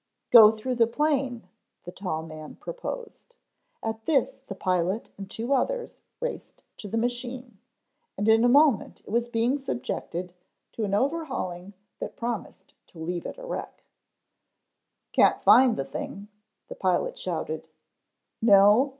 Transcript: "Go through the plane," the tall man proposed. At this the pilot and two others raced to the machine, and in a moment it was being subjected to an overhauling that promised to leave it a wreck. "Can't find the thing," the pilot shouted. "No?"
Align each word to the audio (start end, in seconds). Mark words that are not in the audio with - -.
"Go 0.31 0.49
through 0.51 0.77
the 0.77 0.87
plane," 0.87 1.47
the 1.83 1.91
tall 1.91 2.23
man 2.23 2.55
proposed. 2.55 3.35
At 3.83 4.05
this 4.05 4.39
the 4.47 4.55
pilot 4.55 5.11
and 5.15 5.29
two 5.29 5.53
others 5.53 6.01
raced 6.19 6.63
to 6.77 6.87
the 6.87 6.97
machine, 6.97 7.59
and 8.17 8.27
in 8.27 8.43
a 8.43 8.49
moment 8.49 9.01
it 9.01 9.11
was 9.11 9.27
being 9.27 9.59
subjected 9.59 10.33
to 10.71 10.85
an 10.85 10.95
overhauling 10.95 11.75
that 11.99 12.15
promised 12.15 12.73
to 12.87 12.97
leave 12.97 13.27
it 13.27 13.37
a 13.37 13.45
wreck. 13.45 13.83
"Can't 15.11 15.39
find 15.43 15.77
the 15.77 15.85
thing," 15.85 16.29
the 16.67 16.73
pilot 16.73 17.15
shouted. 17.19 17.67
"No?" 18.41 18.89